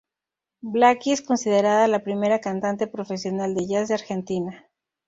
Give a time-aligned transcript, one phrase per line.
[0.63, 4.67] Blackie es considerada la primera cantante profesional de jazz de Argentina.